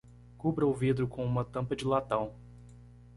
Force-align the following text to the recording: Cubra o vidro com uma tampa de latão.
Cubra 0.35 0.65
o 0.65 0.73
vidro 0.73 1.07
com 1.07 1.23
uma 1.23 1.45
tampa 1.45 1.75
de 1.75 1.85
latão. 1.85 2.33